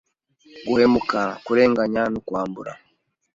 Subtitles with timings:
[0.67, 2.71] guhemuka, kurenganya no kwambura,